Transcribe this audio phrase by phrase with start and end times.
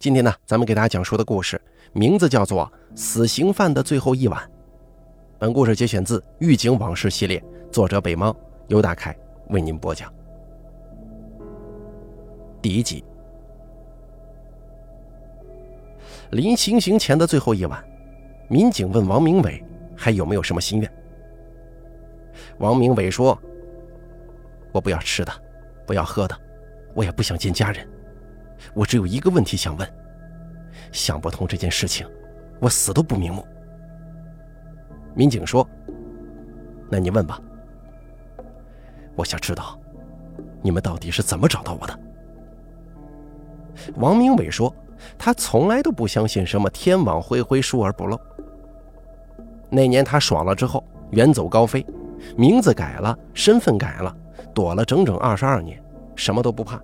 [0.00, 1.60] 今天呢，咱们给大家讲述的故事
[1.92, 2.64] 名字叫做
[2.98, 4.42] 《死刑犯的最后一晚》。
[5.38, 8.34] 本故事节选自《狱警往事》系列，作者北猫，
[8.68, 9.14] 由大凯
[9.50, 10.10] 为您播讲。
[12.62, 13.04] 第一集，
[16.30, 17.84] 临行刑前的最后一晚，
[18.48, 19.62] 民警问王明伟
[19.94, 20.90] 还有没有什么心愿。
[22.56, 23.38] 王明伟说
[24.72, 25.32] ：“我不要吃的，
[25.86, 26.34] 不要喝的，
[26.94, 27.86] 我也不想见家人。”
[28.74, 29.88] 我只有一个问题想问，
[30.92, 32.06] 想不通这件事情，
[32.60, 33.46] 我死都不瞑目。
[35.14, 35.66] 民警说
[36.90, 37.40] ：“那你问吧。
[39.16, 39.78] 我想知道，
[40.62, 41.98] 你们到底是怎么找到我的？”
[43.96, 44.74] 王明伟说
[45.18, 48.20] ：“他从来都不相信什么天网恢恢，疏而不漏。
[49.68, 51.84] 那年他爽了之后，远走高飞，
[52.36, 54.14] 名字改了，身份改了，
[54.54, 55.82] 躲了整整二十二年，
[56.14, 56.80] 什么都不怕。”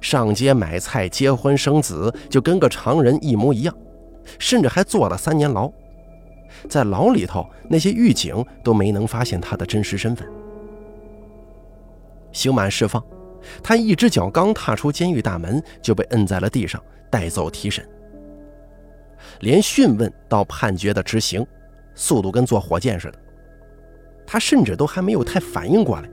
[0.00, 3.74] 上街买菜、结婚生子，就跟个常人一模一样，
[4.38, 5.70] 甚至还坐了三年牢。
[6.68, 10.26] 在牢里头，那些狱警都没能发现他的真实身份。
[12.32, 13.02] 刑满释放，
[13.62, 17.86] 他一只脚刚踏出监狱大门，就被摁在了地上，带走提审。
[19.40, 21.44] 连讯问到判决的执行，
[21.94, 23.18] 速度跟坐火箭似的。
[24.26, 26.08] 他甚至都还没有太反应过来，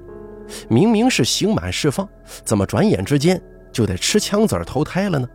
[0.67, 2.08] 明明是刑满释放，
[2.44, 3.42] 怎么转眼之间？
[3.73, 5.27] 就得吃枪子儿投胎了呢，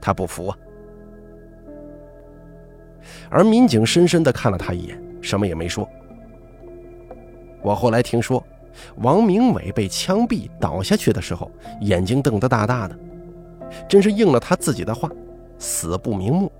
[0.00, 0.56] 他不服啊。
[3.30, 5.88] 而民警深深的看了他一眼，什么也没说。
[7.62, 8.44] 我后来听说，
[8.96, 12.96] 王明伟被枪毙倒下去的时候，眼睛瞪得大大的，
[13.88, 15.10] 真是应了他自己的话，
[15.58, 16.52] 死不瞑目。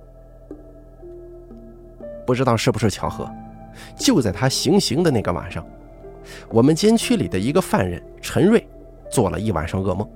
[2.25, 3.31] 不知道是不是巧合，
[3.95, 5.67] 就在他行刑的那个晚上，
[6.49, 8.67] 我们监区里的一个犯人陈瑞，
[9.11, 10.09] 做了一晚上噩梦。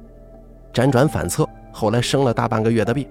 [0.76, 3.08] 辗转反侧，后来生了大半个月的病，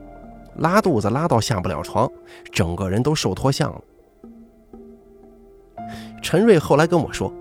[0.58, 2.08] 拉肚子拉到下不了床，
[2.52, 3.82] 整个人都瘦脱相了。
[6.22, 7.34] 陈瑞后来跟我说，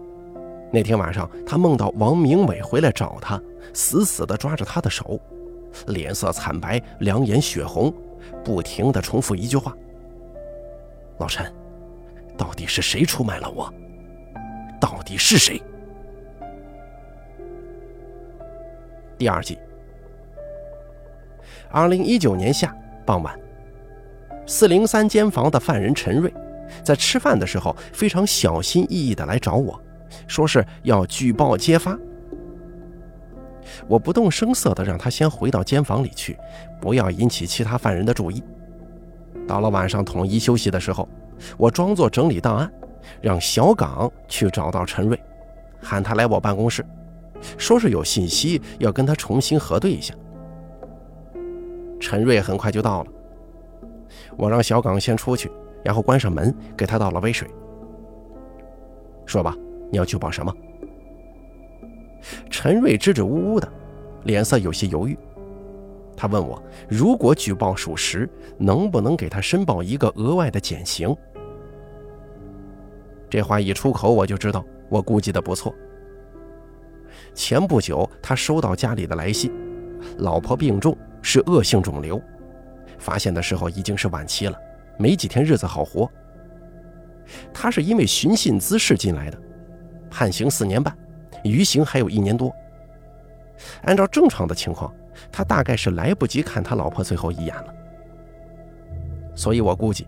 [0.72, 3.38] 那天晚上他梦到王明伟回来找他，
[3.74, 5.20] 死死地抓着他的手，
[5.88, 7.92] 脸色惨白，两眼血红，
[8.42, 9.76] 不停地重复一句话
[11.20, 11.52] ：“老陈，
[12.34, 13.70] 到底是谁出卖了我？
[14.80, 15.60] 到底是谁？”
[19.18, 19.58] 第二季。
[21.74, 22.72] 二零一九年夏
[23.04, 23.36] 傍晚，
[24.46, 26.32] 四零三监房的犯人陈瑞，
[26.84, 29.82] 在吃饭的时候非常小心翼翼地来找我，
[30.28, 31.98] 说是要举报揭发。
[33.88, 36.38] 我不动声色地让他先回到监房里去，
[36.80, 38.40] 不要引起其他犯人的注意。
[39.44, 41.08] 到了晚上统一休息的时候，
[41.56, 42.72] 我装作整理档案，
[43.20, 45.18] 让小岗去找到陈瑞，
[45.82, 46.86] 喊他来我办公室，
[47.58, 50.14] 说是有信息要跟他重新核对一下。
[52.00, 53.10] 陈瑞很快就到了，
[54.36, 55.50] 我让小岗先出去，
[55.82, 57.48] 然后关上门，给他倒了杯水。
[59.26, 59.56] 说吧，
[59.90, 60.54] 你要举报什么？
[62.50, 63.70] 陈瑞支支吾吾的，
[64.24, 65.18] 脸色有些犹豫。
[66.16, 71.14] 他问我，如果举报属实，能不能给他申报一个额外的减刑？
[73.28, 75.74] 这话一出口，我就知道我估计的不错。
[77.34, 79.52] 前不久，他收到家里的来信，
[80.18, 80.96] 老婆病重。
[81.26, 82.20] 是恶性肿瘤，
[82.98, 84.60] 发现的时候已经是晚期了，
[84.98, 86.06] 没几天日子好活。
[87.50, 89.38] 他是因为寻衅滋事进来的，
[90.10, 90.94] 判刑四年半，
[91.42, 92.54] 余刑还有一年多。
[93.84, 94.94] 按照正常的情况，
[95.32, 97.74] 他大概是来不及看他老婆最后一眼了。
[99.34, 100.06] 所以我估计，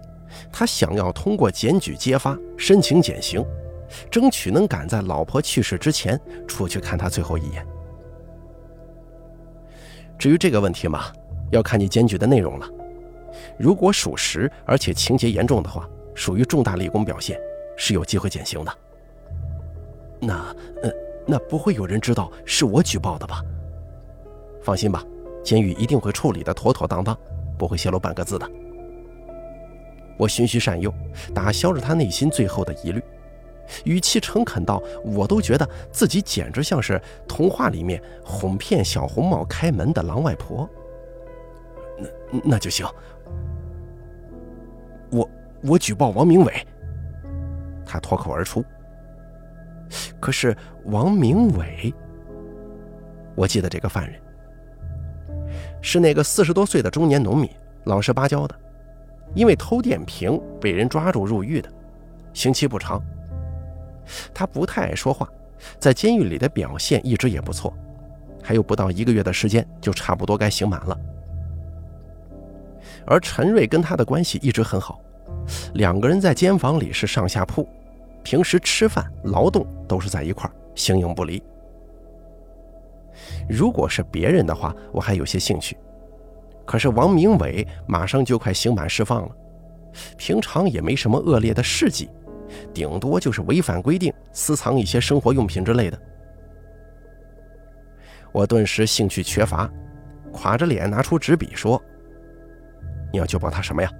[0.52, 3.42] 他想要通过检举揭发申请减刑，
[4.10, 7.66] 争取能赶在老婆去世之前出去看他最后一眼。
[10.18, 11.12] 至于这个问题嘛，
[11.50, 12.68] 要看你检举的内容了。
[13.58, 17.38] 如果属实，而且情节严重的话，属于重大立功表现，
[17.76, 18.72] 是有机会减刑的。
[20.20, 20.54] 那……
[20.82, 20.90] 呃，
[21.26, 23.42] 那不会有人知道是我举报的吧？
[24.62, 25.04] 放心吧，
[25.44, 27.16] 监狱一定会处理的妥妥当当，
[27.58, 28.50] 不会泄露半个字的。
[30.16, 30.92] 我循循善诱，
[31.34, 33.02] 打消了他内心最后的疑虑。
[33.84, 40.68] 语气诚恳到，我都觉得自己简直像是童话里面哄骗小红帽开门的狼外婆。
[42.30, 42.86] 那那就行。
[45.10, 45.28] 我
[45.62, 46.52] 我举报王明伟。
[47.84, 48.64] 他脱口而出。
[50.18, 51.94] 可是王明伟，
[53.36, 54.20] 我记得这个犯人
[55.80, 57.48] 是那个四十多岁的中年农民，
[57.84, 58.54] 老实巴交的，
[59.36, 61.72] 因为偷电瓶被人抓住入狱的，
[62.32, 63.00] 刑期不长。
[64.34, 65.28] 他不太爱说话，
[65.78, 67.72] 在监狱里的表现一直也不错，
[68.42, 70.98] 还有不到一个月的时间就差不多该刑满了。
[73.06, 75.00] 而陈瑞跟他的关系一直很好，
[75.74, 77.68] 两个人在监房里是上下铺，
[78.22, 81.42] 平时吃饭、劳动都是在一块儿，形影不离。
[83.48, 85.76] 如果是别人的话，我还有些兴趣。
[86.64, 89.34] 可是王明伟马上就快刑满释放了，
[90.16, 92.10] 平常也没什么恶劣的事迹，
[92.72, 95.98] 顶多就是违反规定私藏一些生活用品之类的。
[98.32, 99.70] 我顿时兴趣缺乏，
[100.32, 101.80] 垮着脸拿出纸笔说
[103.12, 103.90] ：“你要举报他什么呀？”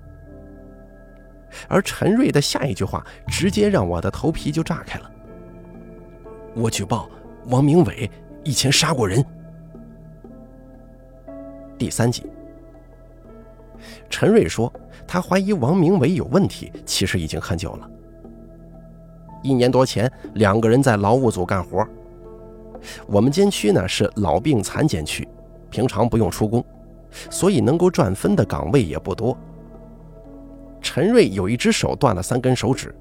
[1.69, 5.11] 而陈瑞的下一句话直接让我的头皮就炸开了
[6.55, 7.09] ：“我举报
[7.47, 8.11] 王明伟
[8.45, 9.25] 以前杀过人。”
[11.79, 12.27] 第三集。
[14.11, 14.73] 陈瑞说
[15.07, 17.91] ：“他怀疑王明伟有问题，其实已经很久了。
[19.47, 21.87] 一年多前，两个人在劳务组干活。
[23.07, 25.27] 我们监区呢是老病残监区，
[25.71, 26.65] 平常不用出工，
[27.31, 29.37] 所以能够赚分的岗位也不多。
[30.81, 32.93] 陈瑞有一只手断了三根手指，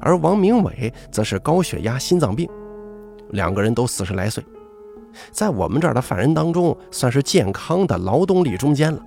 [0.00, 2.48] 而王明伟则是高血压、心脏病，
[3.30, 4.42] 两个人都四十来岁，
[5.30, 9.00] 在我们这儿的犯人当中，算是健康的劳动力中间了。”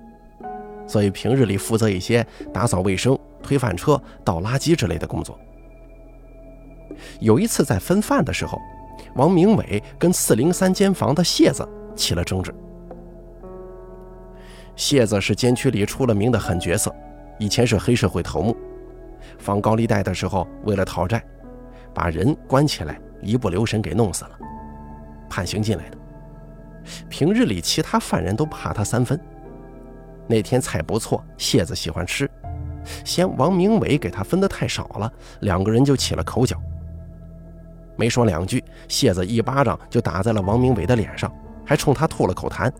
[0.86, 5.38] 所以平日里负责一些打扫卫生、推饭车、倒垃圾之类的工作。
[7.20, 8.58] 有一次在分饭的时候，
[9.14, 12.54] 王明伟跟四零三间房的谢子起了争执。
[14.74, 16.94] 谢子是监区里出了名的狠角色，
[17.38, 18.56] 以前是黑社会头目，
[19.38, 21.22] 放高利贷的时候为了讨债，
[21.92, 24.38] 把人关起来，一不留神给弄死了，
[25.28, 25.98] 判刑进来的。
[27.08, 29.20] 平日里其他犯人都怕他三分。
[30.26, 31.64] 那天菜不错，谢。
[31.64, 32.28] 子喜欢吃，
[33.04, 36.56] 嫌王明伟给他分的太少了，两个人就起了口角。
[37.96, 41.32] 没说两句，谢子一巴掌就打在了王明伟的脸上，
[41.64, 42.72] 还冲他吐了口痰。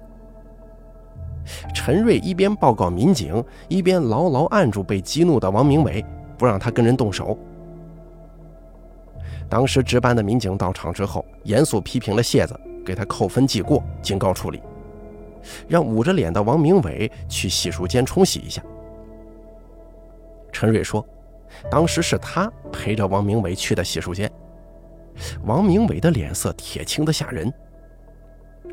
[1.74, 6.04] 陈瑞一边报告民警，一边牢牢按住被激怒的王明伟，
[6.38, 7.36] 不让他跟人动手。
[9.48, 14.62] 当时值班的民警到场之后，严肃批评了谢子，给他扣分记过，警告处理。
[15.68, 18.62] 让捂着脸的王明伟去洗漱间冲洗一下。
[20.52, 21.04] 陈瑞说
[21.68, 24.30] ：“当时是他陪着王明伟去的洗漱间。”
[25.44, 27.52] 王明伟的脸色铁青的吓人。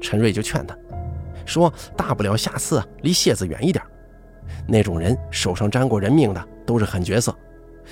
[0.01, 0.77] 陈瑞就劝他
[1.45, 3.83] 说：“大不了下次离谢子远一点。
[4.67, 7.35] 那种人手上沾过人命的都是狠角色，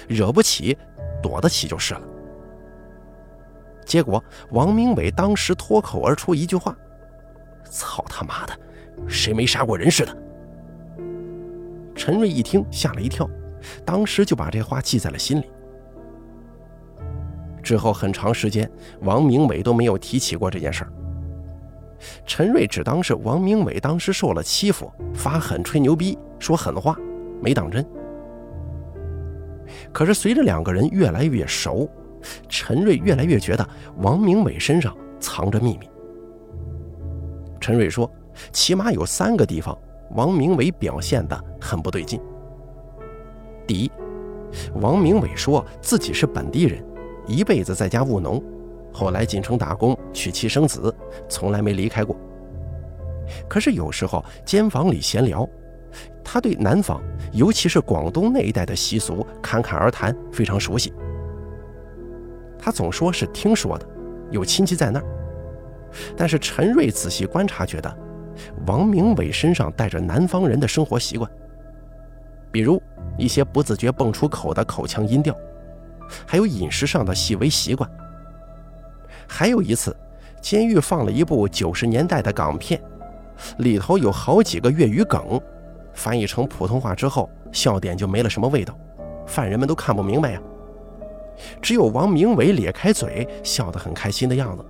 [0.07, 0.77] 惹不起，
[1.21, 2.01] 躲得起就是了。”
[3.85, 6.77] 结果王明伟当时脱口而出一句话
[7.69, 8.53] ：“操他妈的！”
[9.07, 10.17] 谁没杀过人似的？
[11.95, 13.29] 陈瑞一听吓了一跳，
[13.85, 15.49] 当时就把这话记在了心里。
[17.67, 18.71] 之后很长时间，
[19.01, 20.93] 王明伟都没有提起过这件事儿。
[22.25, 26.95] 陈瑞只当是王明伟当时受了欺负，发狠吹牛逼，说狠话，
[27.41, 27.85] 没当真。
[29.91, 31.89] 可是随着两个人越来越熟，
[32.47, 33.67] 陈瑞越来越觉得
[33.97, 35.89] 王明伟身上藏着秘密。
[37.59, 38.09] 陈瑞说。
[38.51, 39.75] 起码有三个地方，
[40.11, 42.21] 王明伟表现得很不对劲。
[43.65, 43.91] 第一，
[44.75, 46.85] 王明伟说自己是本地人，
[47.27, 48.41] 一辈子在家务农，
[48.91, 50.93] 后来进城打工，娶妻生子，
[51.29, 52.15] 从来没离开过。
[53.47, 55.47] 可是有时候间房里闲聊，
[56.23, 57.01] 他对南方，
[57.33, 60.93] 尤其是广东那一带的习俗侃侃而谈，非常熟悉。
[62.57, 63.85] 他总说是听说的，
[64.31, 65.05] 有亲戚在那儿。
[66.15, 67.97] 但是陈瑞仔细观察，觉得。
[68.67, 71.27] 王明伟身上带着南方人的生活习惯，
[72.51, 72.79] 比如
[73.17, 75.35] 一些不自觉蹦出口的口腔音调，
[76.25, 77.89] 还有饮食上的细微习惯。
[79.27, 79.95] 还有一次，
[80.41, 82.81] 监狱放了一部九十年代的港片，
[83.57, 85.39] 里头有好几个粤语梗，
[85.93, 88.77] 翻译成普通话之后，笑点就没了什么味道，
[89.25, 90.41] 犯人们都看不明白呀。
[91.61, 94.65] 只有王明伟咧开嘴，笑得很开心的样子。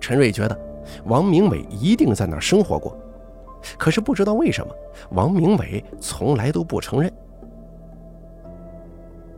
[0.00, 0.58] 陈瑞觉得。
[1.04, 2.94] 王明伟一定在那儿生活过，
[3.78, 4.74] 可是不知道为什么，
[5.12, 7.10] 王明伟从来都不承认。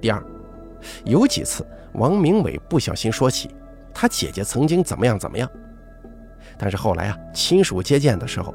[0.06, 0.22] 第二，
[1.04, 3.50] 有几次王明伟不小心说起
[3.92, 5.50] 他姐姐曾经怎么样怎么样，
[6.56, 8.54] 但是后来啊，亲属接见的时候，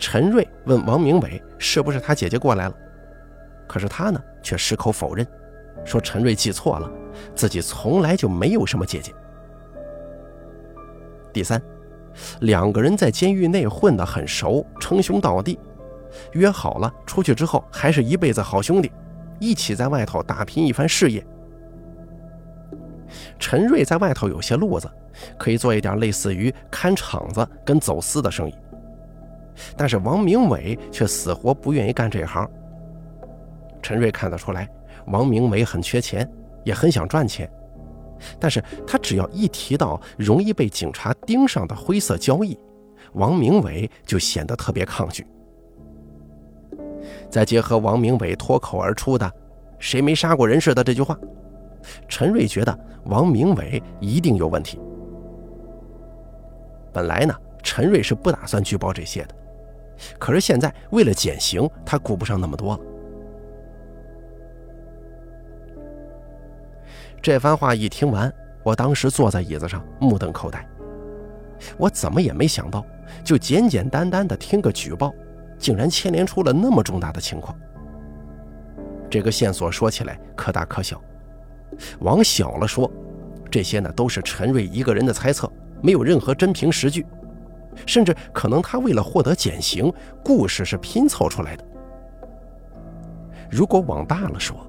[0.00, 2.74] 陈瑞问王明伟是不是他姐姐过来了，
[3.68, 5.24] 可是他呢却矢口否认，
[5.84, 6.90] 说陈瑞记错了，
[7.36, 9.14] 自己从来就没有什么姐姐。
[11.32, 11.62] 第三。
[12.40, 15.56] 两个人在监狱内混得很熟，称兄道弟，
[16.32, 18.90] 约好了出去之后还是一辈子好兄弟，
[19.38, 21.24] 一起在外头打拼一番事业。
[23.38, 24.90] 陈瑞在外头有些路子，
[25.38, 28.54] 可以做一点类似于看场子跟走私的生意。
[29.76, 32.48] 但是王明伟却死活不愿意干这行。
[33.82, 34.68] 陈瑞看得出来，
[35.06, 36.28] 王明伟很缺钱，
[36.64, 37.48] 也很想赚钱，
[38.40, 42.58] 但是他只要一提到容易被警察盯上的灰色交易，
[43.12, 45.24] 王明伟就显得特别抗拒。
[47.34, 49.28] 再结合王明伟脱口而出的
[49.80, 51.18] “谁没杀过人似的”这句话，
[52.06, 54.78] 陈瑞觉得王明伟一定有问题。
[56.92, 59.34] 本来呢，陈瑞是不打算举报这些的，
[60.16, 62.80] 可是现在为了减刑，他顾不上那么多了。
[67.20, 70.64] 这番话一听完，我当时坐在椅子上目瞪口呆。
[71.76, 72.86] 我怎么也没想到，
[73.24, 75.12] 就简简单单的听个举报，
[75.64, 77.58] 竟然牵连出了那么重大的情况。
[79.08, 81.00] 这个线索说起来可大可小，
[82.00, 82.90] 往小了说，
[83.50, 85.50] 这些呢都是陈瑞一个人的猜测。
[85.80, 87.06] 没有任何真凭实据，
[87.86, 89.90] 甚至可能他为了获得减刑，
[90.22, 91.64] 故事是拼凑出来的。
[93.50, 94.66] 如果往大了说，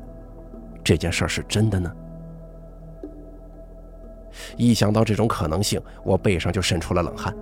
[0.82, 1.92] 这件事是真的呢？
[4.56, 7.36] 一想到这种可能性，我背上就渗出了冷汗。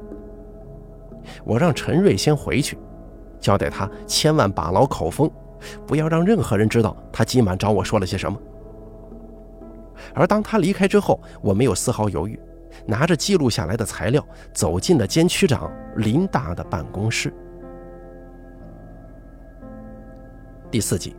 [1.43, 2.79] 我让陈瑞先回去，
[3.44, 5.30] 交代他千万把牢口风，
[5.86, 8.40] 不要让任何人知道他今晚找我说了些什么。
[10.16, 12.40] 而当他离开之后，我没有丝毫犹豫。
[12.88, 17.32] 拿着记录下来的材料，走进了监区长林大的办公室。
[20.72, 21.16] 第四集，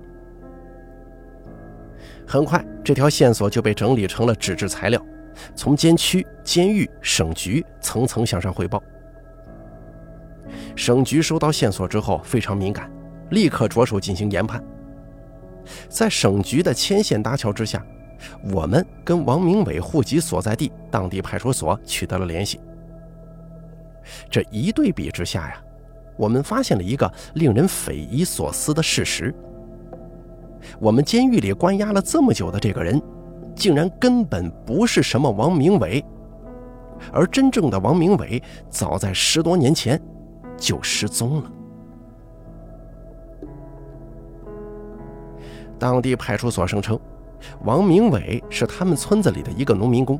[2.26, 5.00] 很快这条线索就被整理成了纸质材料，
[5.54, 8.82] 从监区、监狱、省局层层向上汇报。
[10.76, 12.90] 省局收到线索之后非常敏感，
[13.30, 14.62] 立刻着手进行研判。
[15.88, 17.84] 在省局的牵线搭桥之下。
[18.52, 22.58] 我们跟王明伟户籍所在地当地派出所取得了联系。
[24.30, 25.56] 这一对比之下呀，
[26.16, 29.34] 我们发现了一个令人匪夷所思的事实：
[30.78, 32.98] 我们监狱里关押了这么久的这个人，
[33.54, 36.02] 竟然根本不是什么王明伟，
[37.12, 40.00] 而真正的王明伟早在十多年前
[40.56, 41.52] 就失踪了。
[45.78, 46.98] 当地派出所声称。
[47.62, 50.18] 王明伟是他们村子里的一个农民工。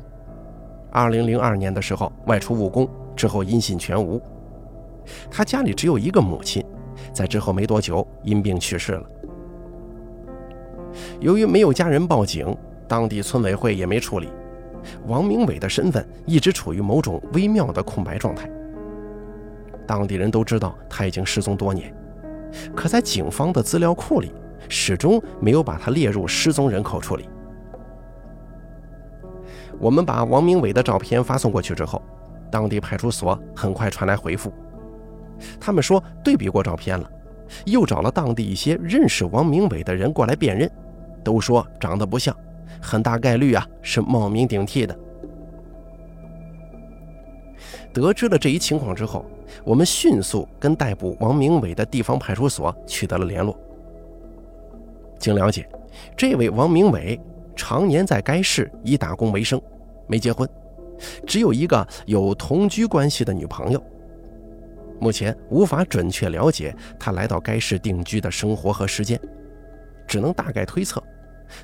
[0.91, 4.21] 二零零二年的时候外出务工，之后音信全无。
[5.31, 6.63] 他家里只有一个母亲，
[7.11, 9.09] 在之后没多久因病去世了。
[11.19, 12.55] 由于没有家人报警，
[12.87, 14.29] 当地村委会也没处理，
[15.07, 18.47] 王明伟的身份一直处于某种微妙的空白状态。
[19.85, 21.93] 当地人都知道他已经失踪多年，
[22.75, 24.31] 可在警方的资料库里。
[24.67, 27.29] 始终没有把他列入失踪人口处理。
[29.77, 32.01] 我们把王明伟的照片发送过去之后，
[32.49, 34.51] 当地派出所很快传来回复，
[35.59, 37.07] 他们说对比过照片了，
[37.65, 40.67] 又找了当地一些认识王明伟的人过来辨认，
[41.23, 42.35] 都说长得不像，
[42.81, 44.97] 很大概率啊是冒名顶替的。
[47.93, 49.23] 得知了这一情况之后，
[49.63, 53.57] 我们迅速跟逮捕王明伟的地方派出所取得了联络。
[55.19, 55.67] 经了解，
[56.15, 57.19] 这位王明伟
[57.55, 59.61] 常年在该市以打工为生，
[60.07, 60.47] 没结婚，
[61.25, 63.81] 只有一个有同居关系的女朋友。
[64.99, 69.19] 目前无法准确了解他来到该市定居的生活和时间，
[70.07, 71.03] 只能大概推测，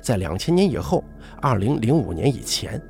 [0.00, 1.02] 在两千年以后，
[1.40, 2.80] 二零零五年以前。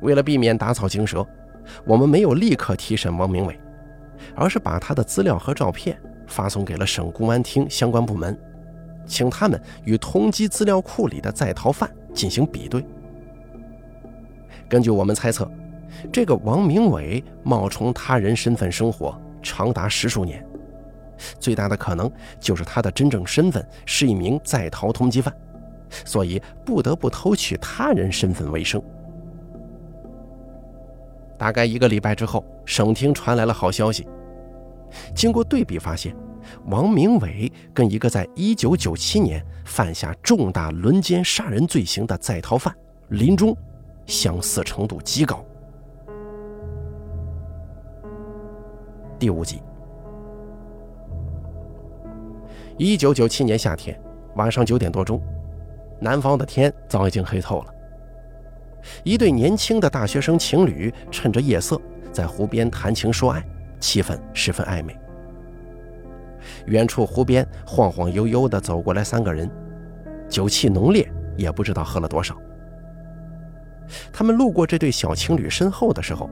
[0.00, 1.26] 为了避免打草惊蛇，
[1.84, 3.58] 我们没有立刻提审王明伟，
[4.34, 5.98] 而是把他的资料和照片。
[6.28, 8.36] 发送给了省公安厅相关部门，
[9.06, 12.84] 请他们与通缉资料库里的在逃犯进行比对。
[14.68, 15.48] 根据我们猜测，
[16.12, 20.44] 这个王明伟冒充他人身份生活长达十数年，
[21.38, 25.32] 最大的可能就是他的真正身份是一名在逃通缉犯，
[26.04, 28.82] 所以不得不偷取他人身份为生。
[31.38, 34.06] 大概一个礼拜之后，省厅传来了好消息。
[35.14, 36.14] 经过对比，发现
[36.66, 42.74] 王明伟跟一个在1997年犯下重大轮奸杀人罪行的在逃犯
[43.08, 43.56] 林中
[44.06, 45.44] 相似程度极高。
[49.18, 49.60] 第五集。
[52.78, 53.98] 1997年夏天
[54.36, 55.20] 晚上九点多钟，
[55.98, 57.74] 南方的天早已经黑透了。
[59.04, 61.80] 一对年轻的大学生情侣趁着夜色
[62.12, 63.44] 在湖边谈情说爱。
[63.78, 64.98] 气氛十分暧昧。
[66.64, 69.48] 远处湖边晃晃悠悠地走过来三个人，
[70.30, 71.06] 酒气浓烈，
[71.36, 72.34] 也不知道喝了多少。
[74.10, 76.30] 他们路过这对小情侣身后的时候，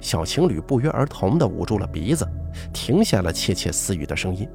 [0.00, 2.26] 小情侣不约而同地捂住了鼻子，
[2.72, 4.48] 停下了窃窃私语的声音。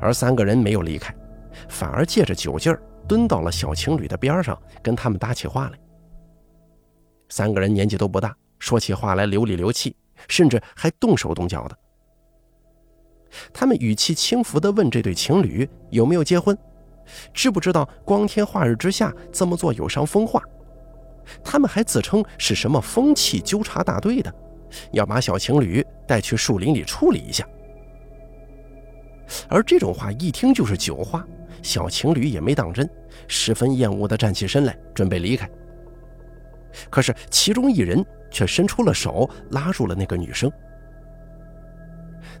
[0.00, 1.14] 而三个人没有离开，
[1.68, 5.78] 反而借着酒劲儿蹲到了小情侣的边上，跟他们搭起话来。
[7.30, 9.96] 三个人年纪都不大，说起话来流里流气，
[10.28, 11.76] 甚至还动手动脚的。
[13.52, 16.56] 他们语气轻浮地问这对情侣有没有结婚，
[17.32, 20.42] 知不知道光天化日之下这么做有伤风化。
[21.44, 24.34] 他们还自称是什么风气纠察大队的，
[24.92, 27.46] 要把小情侣带去树林里处理一下。
[29.46, 31.26] 而这种话一听就是酒话，
[31.62, 32.88] 小情侣也没当真，
[33.26, 35.48] 十分厌恶地站起身来准备离开。
[36.90, 40.50] 可是其中一人却伸出了手拉住了那个女生。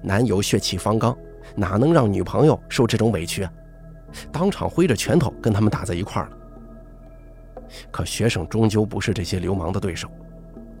[0.02, 1.16] 男友血气方刚，
[1.54, 3.52] 哪能让女朋友受这种委屈啊？
[4.30, 6.36] 当场挥着拳头跟他们打在一块儿了。
[7.90, 10.08] 可学生终究不是这些流氓的对手，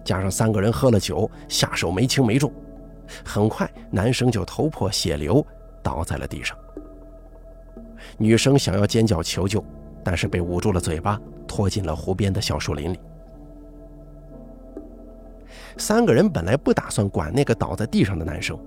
[0.04, 2.52] 加上三个人喝了酒，下手没轻没重，
[3.24, 5.44] 很快男生就头破血流，
[5.82, 6.56] 倒在了地上。
[8.18, 9.64] 女生想要尖叫求救，
[10.04, 13.00] 但是被捂住了嘴巴，拖进了湖边的小树林里。
[15.76, 18.58] 三个人本来不打算管那个倒在地上的男生，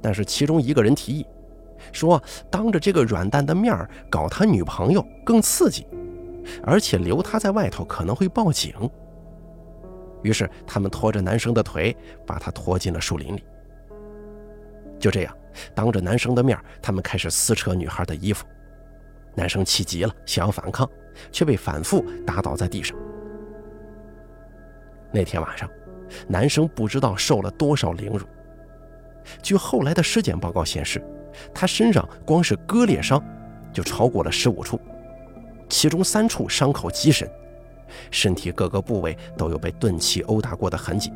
[0.00, 1.26] 但是其中一个人提议，
[1.92, 3.76] 说当着这个软蛋的面
[4.08, 5.86] 搞他女朋友更刺激。
[6.62, 8.72] 而且留他在外头可能会报警。
[10.22, 11.94] 于是他们拖着男生的腿，
[12.26, 13.44] 把他拖进了树林里。
[14.98, 15.36] 就这样，
[15.74, 18.46] 当着男生的面，他们开始撕扯女孩的衣服。
[19.38, 20.90] 男生气急了，想要反抗，
[21.30, 22.98] 却被反复打倒在地上。
[25.12, 25.70] 那天晚上，
[26.26, 28.26] 男生不知道受了多少凌辱。
[29.40, 31.00] 据后来的尸检报告显示，
[31.54, 33.22] 他身上光是割裂伤
[33.72, 34.80] 就超过了十五处。
[35.68, 37.30] 其中三处伤口极深，
[38.10, 41.12] 身体各个部位都有被钝器殴打过的痕迹，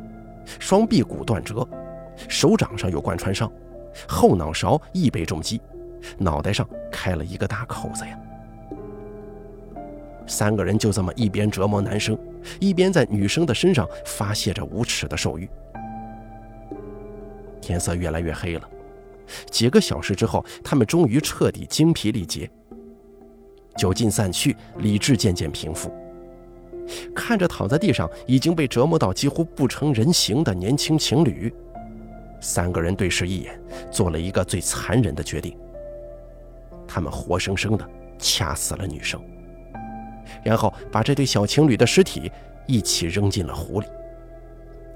[0.59, 1.67] 双臂骨断折，
[2.29, 3.51] 手掌上有贯穿伤，
[4.07, 5.59] 后脑勺亦被重击，
[6.17, 8.19] 脑袋上开了一个大口子呀！
[10.25, 12.17] 三个人就这么一边折磨男生，
[12.59, 15.49] 一边在女生的身上发泄着无耻的兽欲。
[17.61, 18.69] 天色越来越黑了，
[19.49, 22.49] 几个小时之后，他们终于彻底精疲力竭。
[23.75, 25.91] 酒劲散去，理智渐渐平复。
[27.15, 31.53] 看着躺在地上已经被折磨到几乎不成人形的年轻情侣，
[32.41, 35.57] 三个人对视一眼，做了一个最残忍的决定：
[36.93, 39.19] 他们活生生的掐死了女生，
[40.43, 42.31] 然后把这对小情侣的尸体
[42.67, 43.87] 一起扔进了湖里。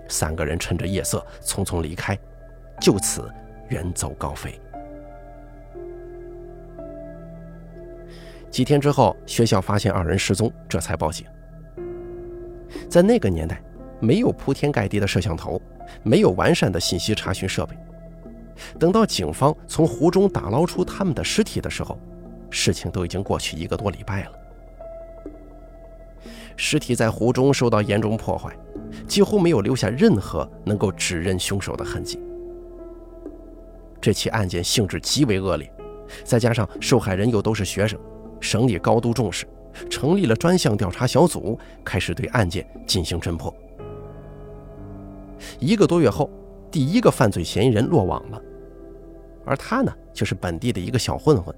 [0.08, 2.16] 三个人趁着夜色匆匆离开，
[2.80, 3.28] 就此
[3.70, 4.62] 远走高飞。
[8.52, 11.26] 几天之后，学校发现二人失踪，这才报警。
[12.88, 13.60] 在那个年代，
[14.00, 15.60] 没有铺天盖地的摄像头，
[16.04, 17.76] 没有完善的信息查询设备。
[18.80, 21.98] 等到警方从湖中打捞出他们的尸体的时候，
[22.50, 24.32] 事情都已经过去一个多礼拜了。
[26.56, 28.52] 尸体在湖中受到严重破坏，
[29.08, 32.20] 几乎没有留下任何能够指认凶手的痕迹。
[34.02, 35.72] 这起案件性质极为恶劣，
[36.24, 38.00] 再加上受害人又都是学生。
[38.40, 39.48] 省里高度重视，
[39.90, 43.54] 成立了专项调查小组，开始对案件进行侦破。
[45.60, 46.30] 一个多月后，
[46.72, 48.42] 第一个犯罪嫌疑人落网了，
[49.48, 51.56] 而他呢，就是本地的一个小混混。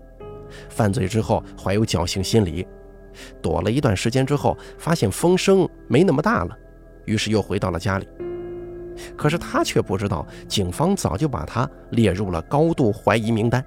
[0.69, 2.65] 犯罪之后怀有侥幸心理，
[3.41, 6.58] 躲了一段时间之后，发现风声没那么大了，
[7.06, 8.08] 于是又回到了家里。
[9.17, 13.63] 可是他却不知道，警方早就把他列入了高度怀疑名单。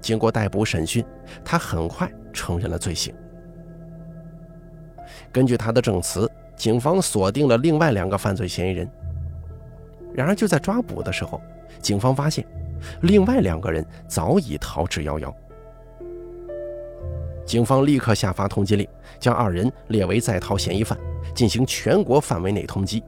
[0.00, 1.04] 经过逮捕审讯，
[1.44, 3.14] 他很快承认了罪行。
[5.32, 8.88] 根据他的证词，警方锁定了另外两个犯罪嫌疑人。
[10.14, 11.40] 然而，就在抓捕的时候，
[11.80, 12.44] 警方发现
[13.02, 15.32] 另外两个人早已逃之夭夭。
[17.44, 18.86] 警方立刻下发通缉令，
[19.18, 20.98] 将二人列为在逃嫌疑犯，
[21.34, 23.02] 进行全国范围内通缉。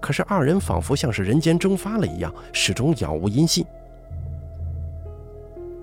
[0.00, 3.66] 可是，二人仿佛像是人间蒸发了一样，始终杳无音信。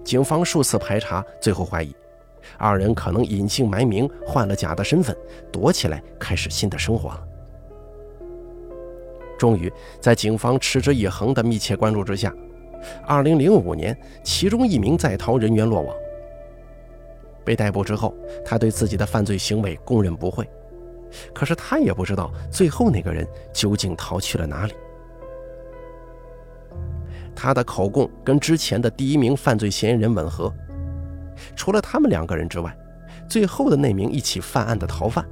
[0.04, 1.96] 警方数次排查，最后怀疑
[2.58, 5.16] 二人可能隐姓埋名，换了假的身份，
[5.52, 7.28] 躲起来开始新的生活了。
[9.42, 12.32] 终于，在警方持之以恒的密切关注之下
[13.08, 15.96] ，2005年，其中一名在逃人员落网。
[17.44, 18.14] 被逮捕之后，
[18.46, 20.48] 他对自己的犯罪行为供认不讳，
[21.34, 24.74] 可是他也不知道最后那个人究竟逃去了哪里。
[27.36, 30.54] 他的口供跟之前的第一名犯罪嫌疑人吻合，
[31.56, 32.72] 除了他们两个人之外，
[33.28, 35.26] 最后的那名一起犯案的逃犯，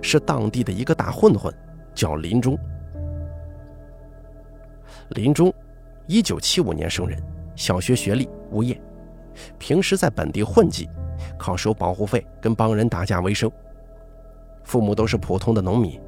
[0.00, 1.54] 是当地的一个大混混，
[1.94, 2.58] 叫林中。
[5.12, 5.52] 林中，
[6.06, 7.22] 一九七五年生人，
[7.54, 8.80] 小学学历，无业，
[9.58, 10.88] 平时在本地混迹，
[11.38, 13.50] 靠收保护费跟帮人打架为生。
[14.64, 16.00] 父母都是普通的农民，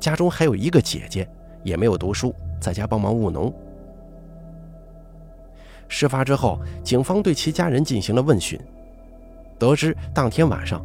[0.00, 1.28] 家中还有一个姐姐，
[1.62, 3.52] 也没有读书，在家帮忙务农。
[5.86, 8.58] 事发之后，警方对其家人进行了问询，
[9.58, 10.84] 得知当天晚上，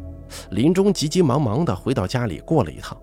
[0.50, 2.96] 林中急急忙忙地回到家里过了一趟，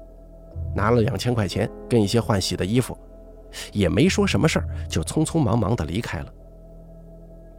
[0.74, 2.98] 拿了两千块钱跟一些换洗的衣服，
[3.72, 6.34] 也没说什么事儿，就匆匆忙忙地离开了。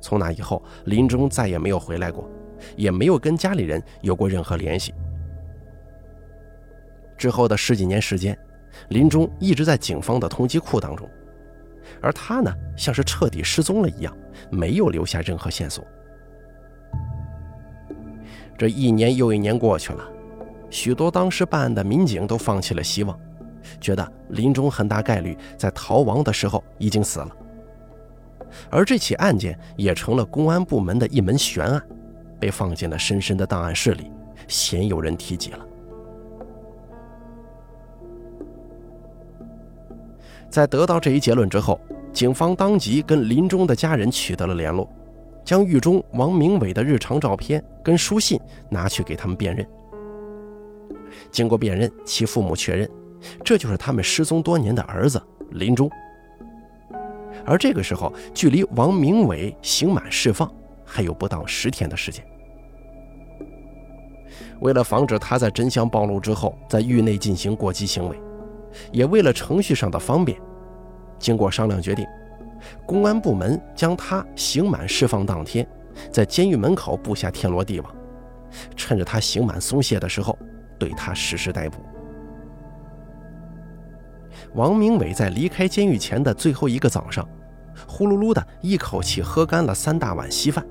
[0.00, 2.28] 从那以后，林中再也没有回来过，
[2.76, 4.92] 也没有跟家里人有过任何联系。
[7.16, 8.36] 之后的十几年时间，
[8.88, 11.08] 林中一直在警方的通缉库当中，
[12.00, 14.16] 而他呢，像是彻底失踪了一样，
[14.50, 15.84] 没有留下任何线索。
[18.58, 20.04] 这一年又一年过去了，
[20.68, 23.18] 许多当时办案的民警都放弃了希望，
[23.80, 27.36] 觉得林中很大概率在逃亡的时候已经死了。
[28.70, 31.82] 而这起案件也成了公安部门的一门悬案，
[32.38, 34.10] 被放进了深深的档案室里，
[34.46, 35.66] 鲜有人提及了。
[40.50, 41.80] 在得到这一结论之后，
[42.12, 44.86] 警方当即跟林中的家人取得了联络，
[45.42, 49.66] 将狱中王明伟的日常照片跟书信拿去给他们辨认。
[51.30, 52.86] 经过辨认，其父母确认，
[53.44, 55.90] 这就是他们失踪多年的儿子林中。
[57.44, 60.52] 而这个时候，距离王明伟刑满释放
[60.84, 62.24] 还有不到十天的时间。
[64.60, 68.20] 为了防止他在真相暴露之后在狱内进行过激行为。
[68.90, 70.40] 也为了程序上的方便，
[71.18, 72.06] 经过商量决定，
[72.86, 75.66] 公安部门将他刑满释放当天，
[76.10, 77.94] 在监狱门口布下天罗地网，
[78.74, 80.38] 趁着他刑满松懈的时候，
[80.78, 81.82] 对他实施逮捕。
[84.54, 87.26] 王明伟在离开监狱前的最后一个早上，
[87.86, 90.64] 呼噜噜的一口气喝干了三大碗稀饭，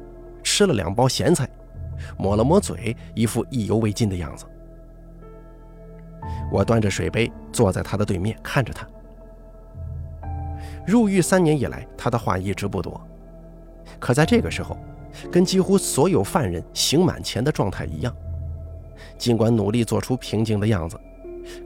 [0.43, 1.49] 吃了两包咸菜，
[2.17, 4.45] 抹了抹嘴，一副意犹未尽的样子。
[6.51, 8.87] 我端着水杯坐在他的对面，看着他。
[10.85, 13.01] 入狱三年以来，他的话一直不多，
[13.99, 14.77] 可在这个时候，
[15.31, 18.15] 跟几乎所有犯人刑满前的状态一样，
[19.17, 20.99] 尽管努力做出平静的样子，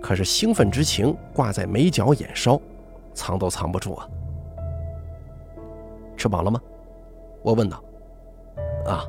[0.01, 2.59] 可是兴奋之情挂在眉角眼梢，
[3.13, 4.07] 藏都藏不住啊。
[6.17, 6.59] 吃饱了吗？
[7.41, 7.83] 我问道。
[8.85, 9.05] 啊。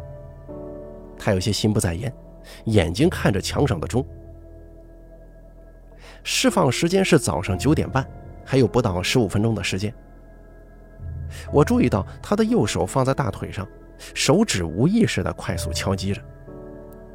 [1.19, 2.13] 他有些心不在焉，
[2.67, 4.07] 眼睛看着墙上的钟。
[6.23, 8.07] 释放时间是早上九点半，
[8.45, 9.93] 还有不到十五分钟的时间。
[11.53, 13.67] 我注意到他的右手放在大腿上，
[14.15, 16.21] 手指无意识地快速敲击着，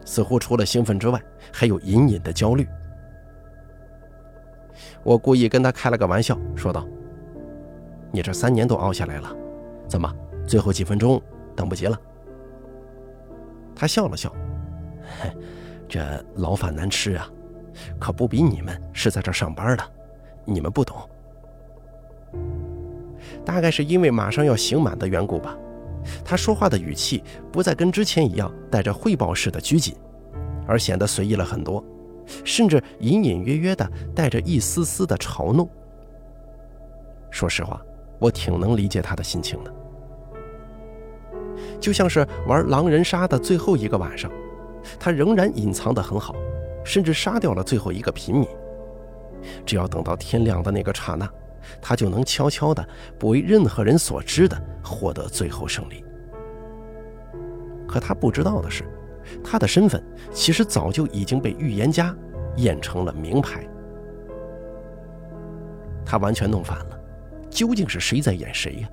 [0.05, 1.21] 似乎除了兴奋之外，
[1.53, 2.67] 还有隐隐的焦虑。
[5.03, 6.87] 我故意跟他开了个玩笑，说道
[8.11, 9.35] ：“你这三年都熬下来了，
[9.87, 10.13] 怎么
[10.45, 11.21] 最后几分钟
[11.55, 11.99] 等不及了？”
[13.75, 14.33] 他笑了笑
[15.89, 17.29] ：“这牢饭难吃啊。”
[17.97, 19.83] 可不比你们是在这上班的，
[20.45, 20.97] 你们不懂。
[23.43, 25.57] 大概是因为马上要刑满的缘故吧，
[26.23, 29.95] 他说话的语气不再跟之前一样带着汇报式的拘谨，
[30.67, 31.83] 而显得随意了很多，
[32.43, 35.69] 甚至隐隐约约的带着一丝丝的嘲弄。
[37.29, 37.81] 说实话，
[38.19, 39.73] 我挺能理解他的心情的，
[41.79, 44.31] 就像是玩狼人杀的最后一个晚上，
[44.99, 46.35] 他仍然隐藏得很好。
[46.83, 48.47] 甚至杀掉了最后一个平民。
[49.63, 51.29] 只要等到天亮的那个刹那，
[51.79, 52.83] 他就能悄悄的、
[53.19, 56.03] 不为任何人所知的获得最后胜利。
[57.87, 58.83] 可他不知道的是，
[59.43, 62.15] 他的身份其实早就已经被预言家
[62.57, 63.67] 演成了名牌。
[66.05, 66.99] 他完全弄反了，
[67.49, 68.89] 究竟是谁在演谁呀？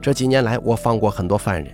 [0.00, 1.72] 这几年来，我放过很多犯人。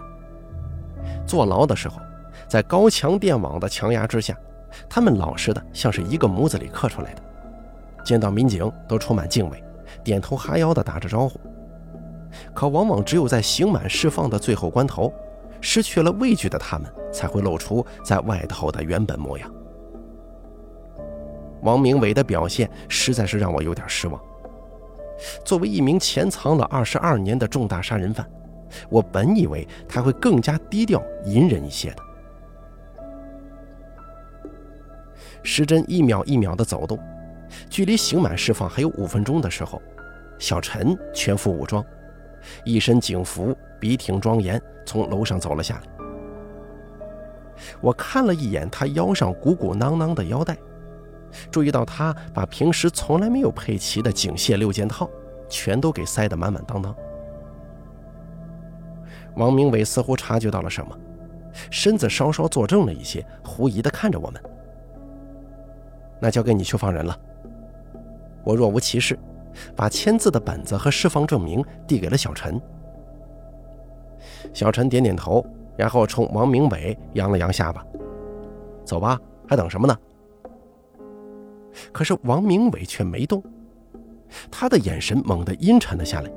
[1.27, 2.01] 坐牢的时候。
[2.49, 4.39] 在高墙电网的强压之下，
[4.89, 7.23] 他们老实的像是一个模子里刻出来的，
[8.05, 9.61] 见到民警都充满敬畏，
[10.05, 11.41] 点头哈腰的打着招呼。
[12.55, 15.13] 可往往只有在刑满释放的最后关头，
[15.61, 19.53] 失去了畏惧的他们才会露出在外头的原本模样。
[21.63, 24.21] 王明伟的表现实在是让我有点失望。
[25.45, 28.29] 作为一名潜藏了二十二年的重大杀人犯，
[28.91, 32.03] 我本以为他会更加低调隐忍一些的。
[35.43, 36.99] 时针一秒一秒的走动，
[37.71, 39.81] 距离刑满释放还有五分钟的时候，
[40.39, 41.85] 小陈全副武装，
[42.65, 45.83] 一身警服，笔挺庄严，从楼上走了下来。
[47.81, 50.57] 我看了一眼他腰上鼓鼓囊囊的腰带，
[51.51, 55.09] 注意到他把平时从来没有配齐的警械六件套
[55.49, 56.95] 全都给塞得满满当当。
[59.37, 60.97] 王明伟似乎察觉到了什么，
[61.71, 64.43] 身子稍稍坐正了一些，狐疑地看着我们。
[66.21, 67.19] 那交给你去放人了。
[68.45, 69.19] 我若无其事，
[69.75, 72.61] 把签字的本子和释放证明递给了小陈。
[74.53, 75.45] 小陈点点头，
[75.77, 77.85] 然后冲王明伟扬了扬下巴
[78.85, 79.97] ：“走吧，还等什么呢？”
[81.93, 83.43] 可是王明伟却没动，
[84.51, 86.31] 他的眼神猛地阴沉了下来，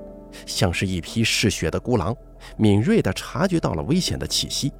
[0.45, 2.15] 像是一匹嗜血的孤狼，
[2.57, 4.73] 敏锐地察觉到了危险的气息。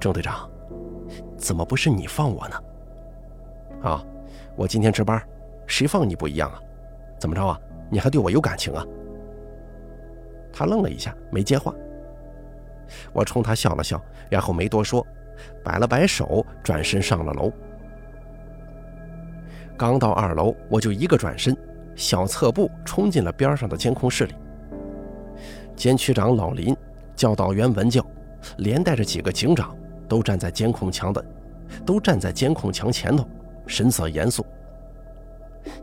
[0.00, 0.48] 郑队长，
[1.36, 2.56] 怎么不是你放我呢？
[3.82, 4.04] 啊，
[4.56, 5.22] 我今天值班，
[5.68, 6.60] 谁放你不一样啊？
[7.20, 7.60] 怎么着啊？
[7.88, 8.84] 你还对我有感情啊？
[10.52, 11.72] 他愣了一下，没接话。
[13.12, 15.06] 我冲他笑了笑，然后没多说，
[15.62, 17.52] 摆了摆手，转身上了楼。
[19.76, 21.56] 刚到二楼，我就一个转身，
[21.94, 24.34] 小侧步冲进了边上的监控室里。
[25.76, 26.76] 监区长老林、
[27.14, 28.04] 教导员文教，
[28.56, 29.76] 连带着几个警长
[30.08, 31.24] 都站在监控墙的，
[31.86, 33.28] 都站在监控墙前头，
[33.66, 34.44] 神色严肃。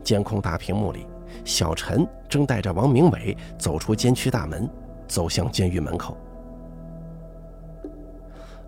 [0.02, 1.06] 监控大屏幕里，
[1.44, 4.68] 小陈正带着王明伟走出监区大门，
[5.06, 6.16] 走向监狱门口。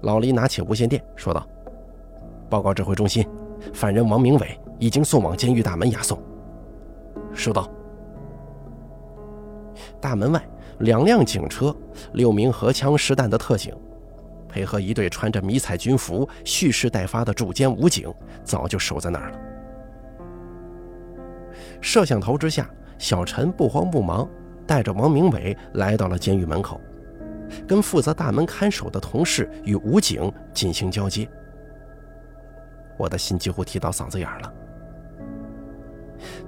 [0.03, 1.47] 老林拿起无线电说道
[2.49, 3.27] ：“报告指挥中心，
[3.73, 6.16] 犯人王明伟。”已经送往监狱大门押送。
[7.35, 7.68] 收到。
[10.01, 10.40] 大门外，
[10.79, 11.75] 两辆警车，
[12.12, 13.75] 六名荷枪实弹的特警，
[14.49, 18.09] 配合一队穿着迷彩军服、蓄势待发的驻监武警，
[18.44, 19.38] 早就守在那儿了。
[21.81, 24.29] 摄像头之下，小陈不慌不忙，
[24.67, 26.81] 带着王明伟来到了监狱门口，
[27.67, 31.29] 跟负责大门看守的同事与武警进行交接。
[32.97, 34.53] 我的心几乎提到嗓子眼了。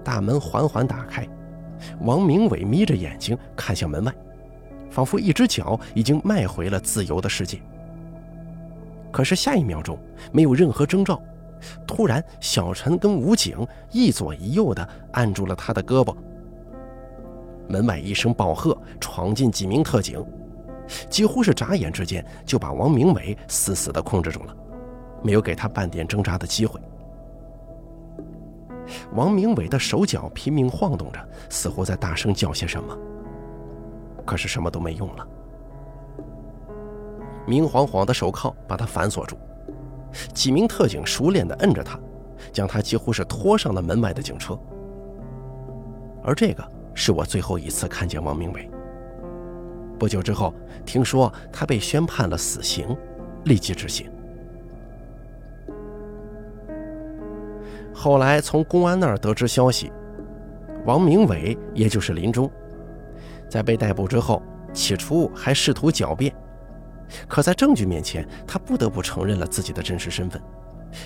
[0.03, 1.27] 大门缓缓打开，
[2.01, 4.12] 王明伟眯着眼睛看向门外，
[4.90, 7.61] 仿佛一只脚已经迈回了自由的世界。
[9.12, 9.97] 可是下一秒钟，
[10.33, 11.23] 没有任何征兆，
[11.87, 16.14] 突然，小陈跟武警一左一右的按住了他的胳膊。
[17.68, 20.25] 门外一声暴喝，闯进几名特警，
[21.09, 24.57] 几乎是眨眼之间就把王明伟死死的控制住了，
[25.23, 26.81] 没有给他半点挣扎的机会。
[29.12, 32.99] 王明伟的手脚拼命晃动着，似乎在大声叫些什么。
[34.27, 35.27] 可是什么都没用了。
[37.46, 39.37] 明晃晃的手铐把他反锁住，
[40.33, 41.99] 几名特警熟练地摁着他，
[42.53, 44.59] 将他几乎是拖上了门外的警车。
[46.23, 46.62] 而这个
[46.94, 48.70] 是我最后一次看见王明伟。
[49.99, 50.55] 不久之后，
[50.87, 52.96] 听说他被宣判了死刑，
[53.44, 54.11] 立即执行。
[57.92, 59.92] 后来从公安那儿得知消息，
[60.87, 62.51] 王明伟也就是林中，
[63.49, 64.42] 在被逮捕之后，
[64.73, 66.35] 起初还试图狡辩，
[67.29, 70.40] 可在证据面前，他不得不承认了自己的真实身份，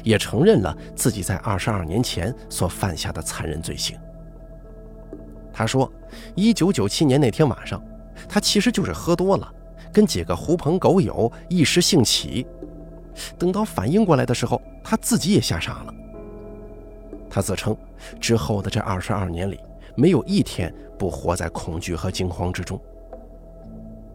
[0.02, 3.98] 也承认了自己在二十二年前所犯下的残忍罪行。
[5.52, 5.90] 他说，
[6.34, 7.82] 一九九七年那天晚上，
[8.28, 9.52] 他其实就是喝多了，
[9.92, 12.46] 跟几个狐朋狗友一时兴起，
[13.38, 15.94] 等到反应过来的时候，他自己也吓傻了。
[17.30, 17.76] 他自称，
[18.20, 19.58] 之后的这二十二年里，
[19.96, 22.80] 没有一天不活在恐惧和惊慌之中。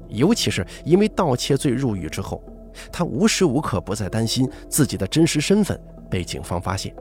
[0.10, 2.44] 尤其是因为盗窃罪入狱之后，
[2.92, 6.94] 他无时无刻不在担心自己的真实身份被警方发现。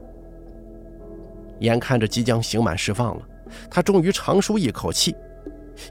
[1.61, 3.23] 眼看着即将刑满释放了，
[3.71, 5.16] 他终于长舒一口气，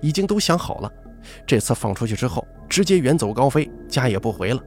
[0.02, 0.92] 已经都想好了，
[1.46, 4.64] 这次放出去之后，直接远走高飞，家也不回了，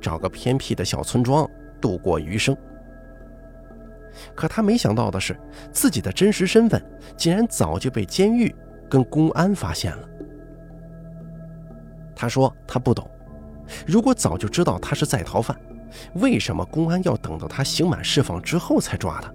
[0.00, 1.48] 找个偏僻的小村庄
[1.80, 2.56] 度过余生。
[4.34, 5.36] 可他没想到的是，
[5.72, 6.82] 自己的真实身份
[7.16, 8.54] 竟然早就被监狱
[8.88, 10.08] 跟公安发现了。
[12.22, 13.10] 他说他不懂，
[13.84, 15.58] 如果早就知道他是在逃犯，
[16.14, 19.28] 为什么公安要等到他刑满释放之后才抓他？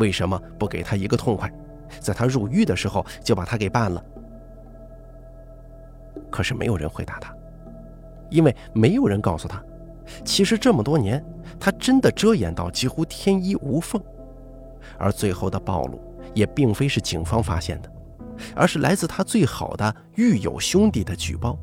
[0.00, 1.48] 为什么不给他一个痛快，
[2.00, 4.04] 在他入狱的时候就把他给办了？
[6.28, 7.32] 可是没有人回答他，
[8.30, 9.62] 因为没有人告诉他，
[10.24, 11.24] 其实这么多年。
[11.60, 14.02] 他真的遮掩到几乎天衣无缝，
[14.98, 16.00] 而最后的暴露
[16.34, 17.88] 也并非是警方发现的，
[18.56, 21.56] 而是来自他最好的狱友兄弟的举报。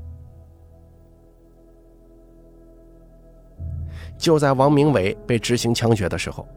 [4.25, 6.47] 就在王明伟被执行枪决的时候，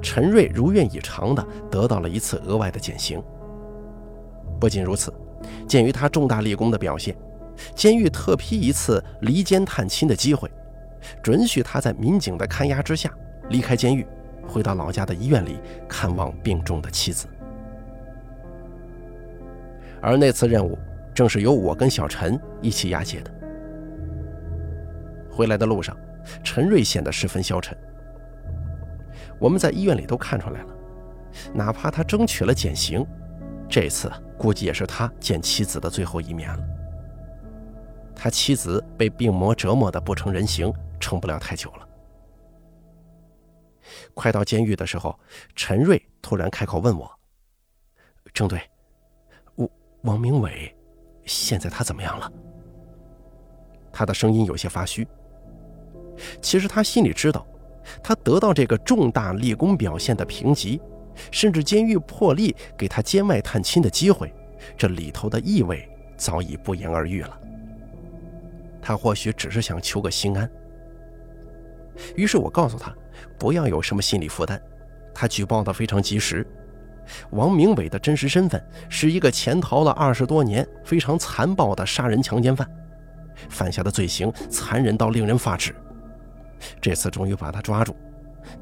[0.00, 3.22] 陈瑞如愿以偿的得到了一次额外的减刑。
[4.58, 5.12] 不仅如此，
[5.68, 7.14] 鉴于他重大立功的表现，
[7.74, 10.50] 监狱特批一次离监探亲的机会。
[11.22, 13.12] 准许他在民警的看押之下
[13.50, 14.06] 离开监狱，
[14.48, 17.26] 回到老家的医院里看望病重的妻子。
[20.00, 20.78] 而那次任务
[21.12, 23.30] 正是由我跟小陈一起押解的。
[25.30, 25.94] 回来的路上，
[26.42, 27.76] 陈瑞显得十分消沉。
[29.38, 30.74] 我们在医院里都看出来了，
[31.52, 33.04] 哪怕他争取了减刑，
[33.68, 36.64] 这次估计也是他见妻子的最后一面了。
[38.14, 41.88] 他妻子被病魔折磨得不成人形，撑不了太久了。
[44.14, 45.18] 快到监狱的时候，
[45.56, 47.10] 陈瑞突然开口问我
[48.32, 48.60] ：“郑队，
[49.56, 49.68] 王
[50.02, 50.72] 王明伟，
[51.24, 52.30] 现在他怎么样了？”
[53.92, 55.06] 他的声音有些发虚。
[56.40, 57.46] 其实他心里知道，
[58.02, 60.80] 他得到这个重大立功表现的评级，
[61.30, 64.32] 甚至监狱破例给他监外探亲的机会，
[64.76, 67.38] 这里头的意味早已不言而喻了。
[68.80, 70.50] 他或许只是想求个心安。
[72.16, 72.92] 于是我告诉他，
[73.38, 74.60] 不要有什么心理负担。
[75.14, 76.46] 他举报的非常及时，
[77.30, 82.68] 王明伟的真实身份是一个潜逃了二十多年、非常残暴的杀人强奸犯，
[83.50, 85.74] 犯下的罪行残忍到令人发指。
[86.80, 87.94] 这次终于把他抓住，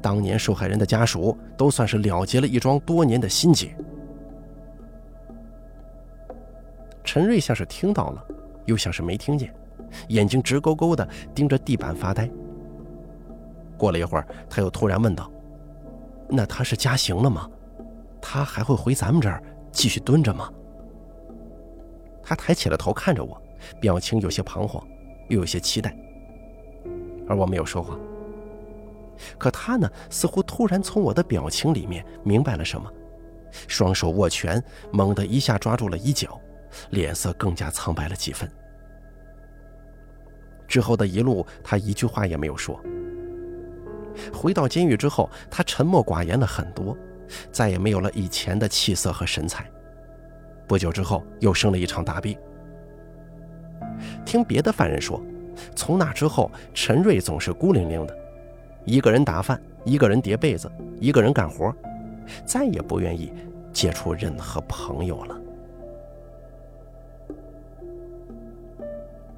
[0.01, 3.75] 当年受害人的家属都算是了结了一桩多年的心结。
[7.03, 8.25] 陈瑞像是听到了，
[8.65, 9.53] 又像是没听见，
[10.09, 12.29] 眼睛直勾勾的盯着地板发呆。
[13.77, 15.29] 过了一会儿，他又突然问道
[16.29, 17.49] ：“那他是加刑了吗？
[18.21, 20.49] 他还会回咱们这儿继续蹲着吗？”
[22.21, 23.41] 他抬起了头看着我，
[23.79, 24.87] 表情有些彷徨，
[25.29, 25.93] 又有些期待。
[27.31, 27.97] 而我没有说话。
[29.37, 32.91] 可他呢，似乎突然从我的表情里面明白了什么，
[33.67, 36.39] 双手握拳，猛地一下抓住了衣角，
[36.89, 38.49] 脸色更加苍白了几分。
[40.67, 42.77] 之后的一路，他一句话也没有说。
[44.33, 46.97] 回到监狱之后，他沉默寡言了很多，
[47.49, 49.71] 再也没有了以前的气色和神采。
[50.67, 52.37] 不久之后，又生了一场大病。
[54.25, 55.21] 听别的犯人说。
[55.75, 58.17] 从那之后，陈瑞总是孤零零的，
[58.85, 61.73] 一个人打饭，一个人叠被子，一个人干活，
[62.45, 63.31] 再也不愿意
[63.73, 65.37] 接触任何朋友了。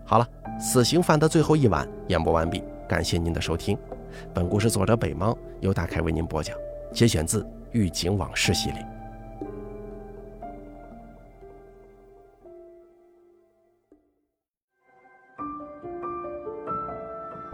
[0.06, 0.28] 好了，
[0.60, 3.78] 死刑犯的最后一晚演播完毕，感谢您的收听。
[4.34, 6.56] 本故事作者北猫由大凯为您播讲，
[6.92, 8.93] 节选自《狱警往事》系列。